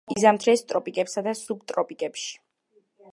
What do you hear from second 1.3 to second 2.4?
სუბტროპიკებში.